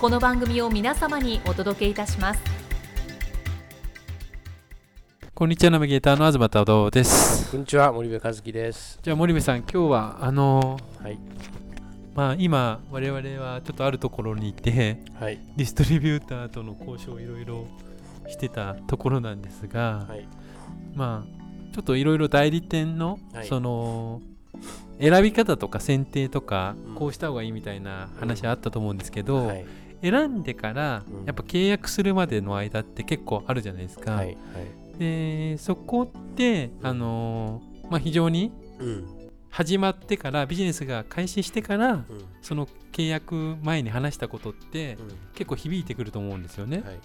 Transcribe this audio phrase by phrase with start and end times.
[0.00, 2.40] この番組を皆様にお届けいたします。
[5.34, 7.50] こんにちはナビゲーターの東太郎です。
[7.50, 9.00] こんにちは森部和樹です。
[9.02, 11.18] じゃあ森部さん今日はあのはい。
[12.14, 15.40] まあ今我々はちょっとあるところにいてはい。
[15.56, 17.66] ディストリビューターとの交渉をいろいろ
[18.28, 20.28] してたところなんですが、はい。
[20.94, 23.48] まあちょっといろいろ代理店の、はい。
[23.48, 24.22] その
[25.00, 26.94] 選び方とか選定とか、うん。
[26.94, 29.66] こうした方がいいみたいな話あったと思うんですけど、はい
[30.02, 31.24] 選んでからうん。
[31.24, 34.12] やっぱ契約するまでの間って結構あるじゃないですか。
[34.12, 34.98] はいはい。
[34.98, 39.14] でそこってあのーまあ、非常にうん。
[39.50, 42.04] 始まってからビジネスが開始してからうん。
[42.42, 45.08] その契約前に話したことってうん。
[45.34, 46.82] 結構響いてくると思うんですよね。
[46.84, 46.98] はい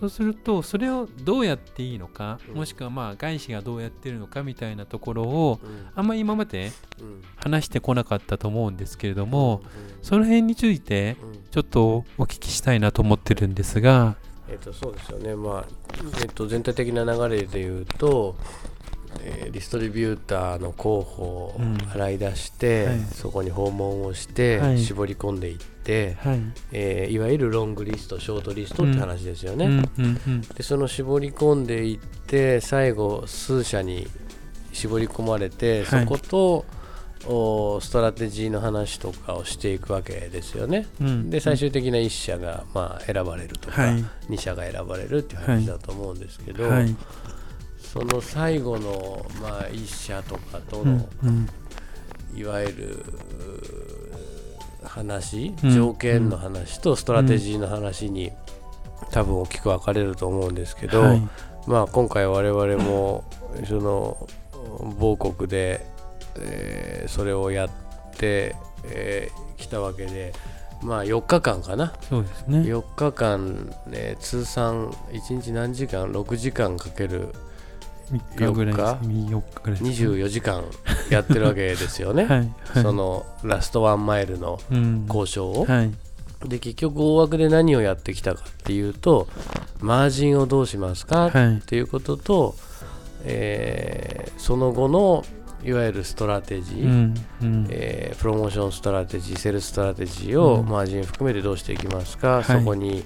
[0.00, 2.54] そうするとそれをどうやっていいのか、うん。
[2.54, 5.88] もしくはまあ外資がどうやってるのかみたいなところをうん。
[5.94, 7.22] あんまり今までうん。
[7.36, 10.04] 話してこなかったと思うんですけれども、うん。
[10.04, 11.42] その辺についてうん。
[11.50, 14.16] ちょっとお聞きしたいなと思ってるんですが、
[14.48, 15.36] えっとそうですよね。
[15.36, 15.64] まあ
[16.22, 18.36] えっと全体的な流れで言うと
[19.22, 21.78] えーディストリビューターの候補をうん。
[21.92, 23.00] 洗い出して、はい。
[23.12, 24.78] そこに訪問をして、はい。
[24.78, 26.40] 絞り込んでいって、はい。
[26.72, 30.40] えーいわゆるロングリストショートリストって話ですよね、うんうんうん。
[30.42, 34.06] でその絞り込んでいって最後数社に
[34.72, 36.04] 絞り込まれて、はい。
[36.04, 36.64] そこと
[37.26, 40.86] おストラテジーの話とかをしていくわけですよね。
[41.00, 41.30] うん。
[41.30, 44.04] で最終的な1社が、まあ、選ばれるとか、はい。
[44.30, 46.96] 2社が選ばれるっていう話だと思うんですけど、はい
[47.92, 51.08] その最後の、まあ、1社とかとうの、
[52.36, 53.04] いわゆる
[54.84, 55.70] 話うん。
[55.74, 58.30] 条件の話とストラテジーの話に、
[59.10, 61.28] 多分大きく分かれると思うんですけど、はい。
[61.66, 63.24] まあ、今回我々も
[63.66, 64.28] その
[64.98, 65.84] 某国で、
[66.38, 67.70] えーそれをやっ
[68.16, 70.32] てき、えー来たわけで、
[70.82, 71.92] まあ、4日間かな？
[72.08, 72.60] そうですね。
[72.60, 77.49] 4日間、ね、通算1日何時間？6時間かける3
[78.12, 78.84] 日ぐらいです。
[78.88, 80.08] 4 4日ぐらいですね。
[80.08, 80.64] 24時間
[81.10, 82.82] やってるわけですよね、 はいはい。
[82.82, 85.04] そのラストワンマイルのうん。
[85.06, 85.64] 交渉を。
[85.66, 85.90] はい。
[86.46, 89.28] で結局大枠で何をやってきたかっていうと
[89.80, 91.58] マージンをどうしますか、はい。
[91.58, 92.54] っていうことと、
[93.24, 95.24] えーその後の
[95.62, 97.66] いわゆるストラテジー、うんうん。
[97.68, 100.66] えープロモーションストラテジーセールスストラテジーをうん。
[100.66, 102.44] マージン含めてどうしていきますか、はい。
[102.44, 103.04] そこに、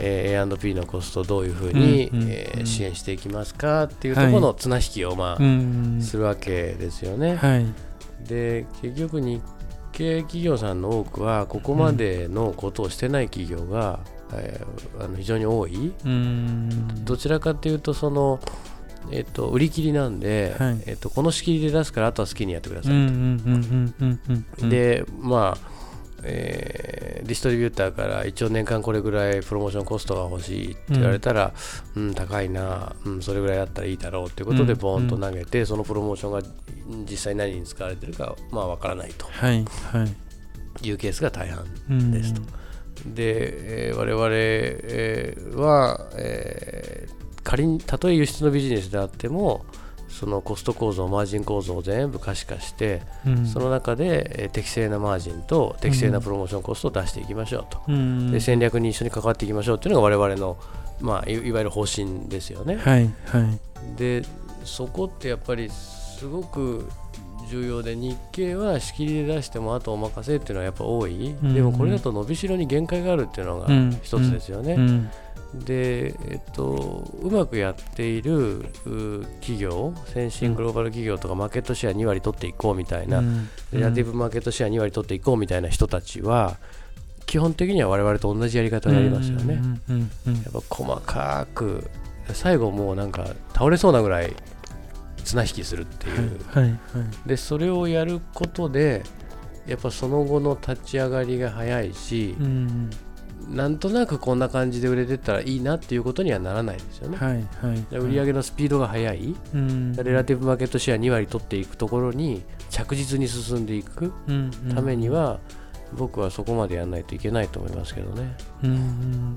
[0.00, 2.66] えー A&P のコストをどういうふうに、うんうんえーうん。
[2.66, 5.98] 支援していきますかっていうところの綱引きを、まあうん。
[6.02, 7.36] するわけですよね。
[7.36, 7.66] はい。
[8.26, 9.42] で結局日
[9.92, 14.00] 系企業さんの多くはここまでのことをしてない企業が、
[14.32, 15.92] えーあの非常に多い。
[16.04, 17.04] うん。
[17.04, 18.40] どちらかというとその、
[19.10, 20.82] えっと売り切りなんで、はい。
[20.86, 24.68] えっとこの仕切りで出すからあとは好きにやってください、うんうんうんうんうんうんうん。
[24.70, 25.73] でまあ
[26.24, 31.54] えーディストリビューターから一応年間これぐらいプロモーションコストが欲しいって言われたら、
[31.96, 32.14] うん。
[32.14, 34.78] 高いな、うん、それぐらいだったらいいだろうっていうことでうん。
[34.78, 36.42] ボーンと投げて、そのプロモーションが
[37.10, 39.26] 実際何に使われてるかまあわからないと。
[39.26, 40.04] はいは
[40.82, 40.86] い。
[40.86, 42.10] いうケースが大半うん。
[42.10, 42.42] ですと。
[43.06, 49.66] で、えー我々、えーは、えー仮にたとえ輸出のビジネスであっても
[50.14, 53.46] そのコスト構造マージン構造を全部可視化して、うん。
[53.46, 58.30] その中で、えー適正なマージンと適正なプロモーションコストを出していきましょうと、うん。
[58.30, 60.56] で戦略に一緒に関わっていきましょうっていうのが我々の、
[61.00, 62.76] まあ、いいわゆる方針ですよね。
[62.76, 63.96] はいはい。
[63.96, 64.22] で
[64.64, 66.88] そこってやっぱりすごく
[67.50, 71.54] 重要で日経は仕切りで出してもあとお任せっていうのはやっぱ多い、うん。
[71.54, 73.98] でもこれだと伸びしろに限界があるっていうのがうん。
[74.02, 75.10] 一つですよね、うん
[75.60, 83.48] で、えっと、うまくやっているう企業先進グローバル企業とかマーケットシェア2割取っていこうみたいな、うん。
[83.72, 86.56] レラティブマーケットシェア2割取っていこうみたいな人たちは
[87.26, 91.90] 基本的には我々と同じやり方をやりますよね、やっぱ細かく
[92.32, 94.34] 最後もうなんか倒れそうなぐらい
[95.24, 96.78] 綱引きするっていう、はいはい
[97.26, 99.02] でそれをやることで
[99.66, 102.90] やっぱその後の立ち上がりが早いし、うん
[103.48, 109.92] なんとなくこんな感じで売れてったらいいなっていうことにはならないですよね、はいはいで売上のスピードが速い、うん。
[109.96, 114.12] レラティブマーケットシェア2割取っていくところに着実に進んでいく
[114.74, 115.40] ためには、
[115.92, 118.36] 僕はそこまでやらないといけないと思いますけどね。
[118.62, 119.34] うんうん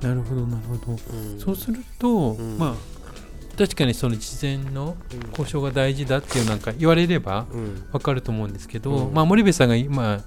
[0.00, 0.92] なるほどなるほど。
[0.92, 1.38] うん。
[1.38, 2.58] そうすると、ん。
[2.58, 4.96] まあ確かにその事前の
[5.30, 7.84] 交渉が大事だっていうなんか言われればうん。
[7.92, 9.14] わかると思うんですけど、うん。
[9.14, 10.24] まあ森部さんが今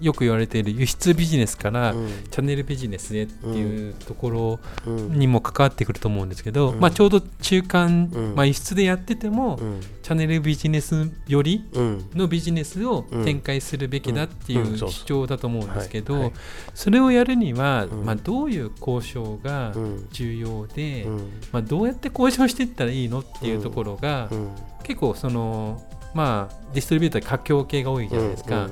[0.00, 2.08] よく言われている輸出ビジネスから、うん。
[2.30, 5.18] チャンネルビジネスへっていうところうん。
[5.18, 6.80] にも関わってくると思うんですけど、うん。
[6.80, 8.34] まあ、ちょうど中間、うん。
[8.34, 9.80] まあ、輸出でやってても、うん。
[10.02, 12.10] チャンネルビジネスよりうん。
[12.14, 13.24] のビジネスをうん。
[13.24, 16.32] 展開するべきだっていう主張だと思うんですけど
[16.74, 18.04] それをやるには、うん。
[18.04, 20.08] まあ、どういう交渉がうん。
[20.12, 21.16] 重要で、うん。
[21.52, 24.48] まあ、どうやって交渉していったらいいのっていうところが、うん。
[24.82, 25.82] 結構その
[26.16, 28.68] まあディストリビューター佳境系が多いじゃないですか、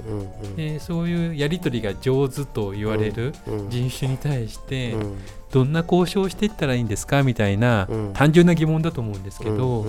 [0.57, 5.19] でそういうやり取りが上手と言われるうん人種に対して、うん。
[5.53, 8.13] どんな交渉をしていったらいいんですかみたいな、うん。
[8.13, 9.85] 単純な疑問だと思うんですけど、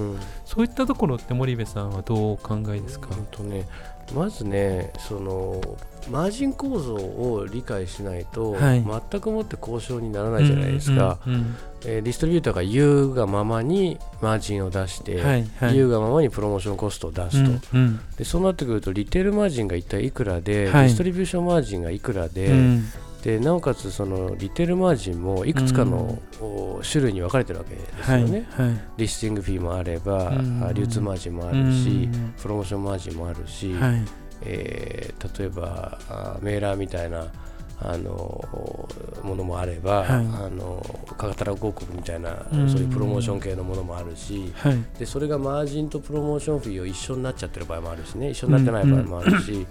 [0.45, 3.67] そういったところって森部さんはどうお考えですか、うんとね
[4.13, 5.61] まずねその
[6.09, 8.85] マージン構造を理解しないと、はい。
[9.11, 11.55] 全くもって交渉にならないじゃないですか、うんうん
[11.87, 15.73] えーディストリビューターが言うがままにマージンを出して、うんはいはい。
[15.75, 17.99] 言うがままにプロモーションコストを出すと、うんうん。
[18.17, 20.87] でそうなってくるとリテールマージンが一体いくらで、はい。
[20.87, 22.85] ディストリビューションマージンがいくらで,、うん
[23.25, 30.63] でなおかつそのリテールマージンもいくつかの、お種類に分かれてるわけですはいよね、はいリスティングフィーもあれば、うん。
[30.63, 32.33] あ流通マージンもあうるし、ん。
[32.39, 34.05] プロモーションマージンもあるし、はい。
[34.43, 37.25] えー例えばあメーラーみたいな
[37.79, 38.47] あの
[39.23, 40.07] ものもあれば、はい。
[40.09, 40.81] あの
[41.17, 42.69] カタログ広告みたいな、うん。
[42.69, 44.77] そういうプロモーション系のものもあるしはい。
[44.97, 48.29] でそれがマージンとプロモーションフィーを一緒になっちゃってる場合もあるしね。
[48.31, 49.67] 一緒になってない場合もあるし、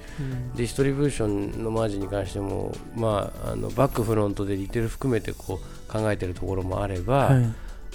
[0.56, 7.55] ディストリビューションのマージンに関しても、まあ、あのバックフロントでリテール含めてこう考えてるところもあれば、はい。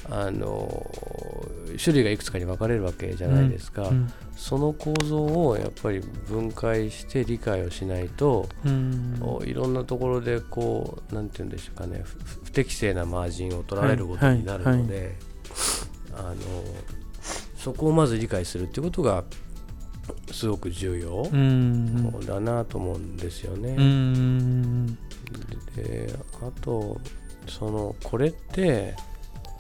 [0.10, 0.90] あの
[1.78, 9.18] 種類がいくつかに分かれるわけじゃないですか、うんその構造をやっぱり分解して理解をしないと、うん。
[9.22, 12.04] おいろんなところでこうなんて言うんでしょうかね。
[12.06, 15.18] ふ不適正なマージンを取られることになるので、
[16.16, 16.36] あの
[17.58, 19.26] そこをまず理解するっていうことが
[20.32, 22.26] すごく重要うん。
[22.26, 23.76] だなと思うんですよね。
[23.78, 24.88] うん。
[25.76, 26.98] であと
[27.46, 28.96] そのこれって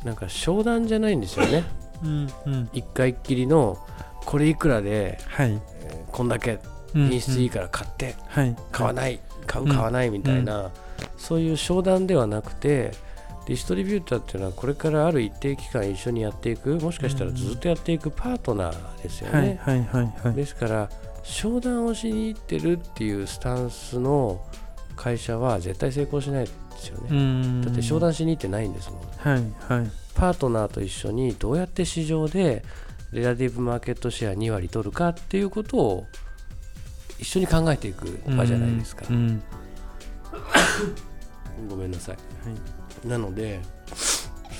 [0.05, 1.65] なんか商談じゃないんですよね。
[2.03, 2.69] うんうん。
[2.73, 3.77] 一回っきりの
[4.25, 5.61] これいくらで、はい。
[5.83, 6.59] えーこんだけ
[6.95, 8.55] うん品質いいから買ってはい。
[8.71, 10.71] 買わない買う買わないみたいな、
[11.17, 12.91] そういう商談ではなくて
[13.47, 19.59] ディストリビューターっていうのはこれからある一定期間一緒にやっていくもしかしたらずっとやっていくパートナーですよね、
[20.35, 20.89] ですから
[21.23, 24.41] 商談をしに行ってるっていうスタンスの
[24.95, 27.61] 会社は絶対成功しないですよね、うん。
[27.61, 29.01] だって商談しに行ってないんですもん。
[29.35, 29.43] はい
[29.79, 32.63] はいパートナーと一緒にどうやって市場で
[33.13, 36.07] レラティブマーケットシェア2割取るかっていうことを
[37.19, 39.05] 一緒に考えていく場じゃないですか。
[39.09, 39.41] うん
[41.69, 43.07] ごめんなさい。
[43.07, 43.59] なので、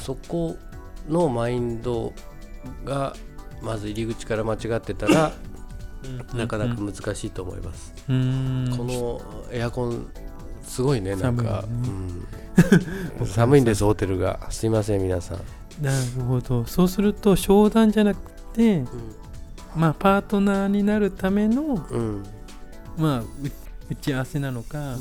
[0.05, 0.57] そこ
[1.07, 2.13] のマインド
[2.85, 3.15] が
[3.61, 5.31] まず入り口から間違ってたら、
[6.33, 7.93] なかなか難しいと思います。
[8.09, 10.07] うんこのエアコン、
[10.63, 14.47] すごいね、なんか、寒いん寒いんです、ホテルが。
[14.49, 15.39] すいません、皆さん。
[15.83, 18.19] なるほどそうすると商談じゃなく
[18.53, 18.83] て
[19.75, 22.23] まあパートナーになるためのうん。
[22.97, 23.25] まあう
[23.89, 24.97] 打ち合わせなのか、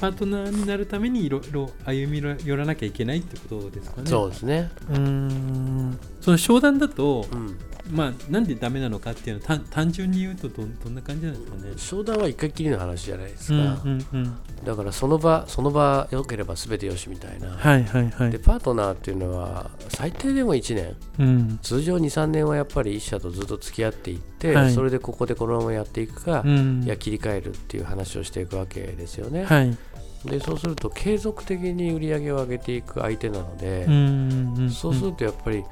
[0.00, 4.10] パートナーになるためにいろいろ歩み寄らなきゃいけないってことですかね。
[4.10, 4.70] そうですね。
[4.90, 7.56] うーんその商談だと、うん
[7.90, 11.72] まあなんでダメなのかっていうのは単単純に言うとどどんな感じなんですかね。
[11.76, 13.82] 商談は一回きりの話じゃないですうんか。
[13.84, 17.48] うんうん、だからその場、その場良ければ全てよしみたいな。
[17.48, 18.38] はいはいはいで、。
[18.38, 20.96] パートナーっていうのは、最低でも1年。
[21.18, 29.76] うん通常23年はやっぱり一社とずっと付き合っていって、はいそれでここでこのままやっていくか、うん、いや切り替えるっていう話をしていくわけですよね、はい。
[30.24, 35.64] でそうすると継続的に売り上げを上げていく相手なのでう、んうんそうするとやっぱり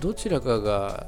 [0.00, 1.06] どちらかが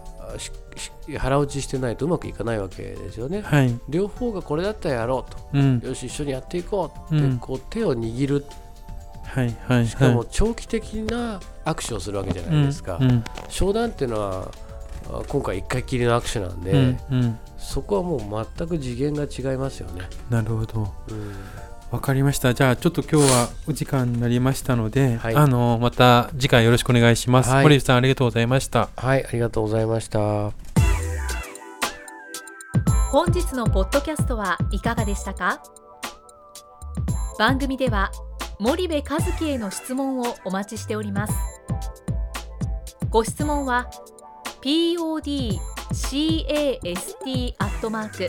[1.18, 3.42] 腹落ちしてないとうまくいかないわけですよね。
[3.42, 3.78] はい。
[3.88, 5.80] 両方がこれだったらやろううん。
[5.80, 7.38] とよし一緒にやっていこうって、うん。
[7.38, 8.44] こう手を握る。
[9.24, 13.24] はいはいしかも長期的な握手をするわけじゃないですか、うんうん。
[13.50, 14.50] 商談っていうのは
[15.10, 17.38] あ今回1回きりの握手なんで、うんうん。
[17.58, 20.02] そこはもう全く次元が違いますよね。
[20.30, 20.92] なるほど。
[21.10, 21.34] うん
[21.90, 22.52] わかりました。
[22.52, 27.48] じゃあちょっと今日はお時間になりましたので、はいあのまた次回よろしくお願いします。
[27.50, 28.90] はい森内さんありがとうございました。
[28.96, 30.52] はいありがとうございました
[33.10, 35.62] 本日のポッドキャストはいかがでしたか？
[37.38, 38.12] 番組では
[38.60, 41.32] 森部和樹への質問をお待ちしております
[43.08, 43.88] ご質問は
[44.60, 45.58] podcast
[47.58, 48.28] アットマーク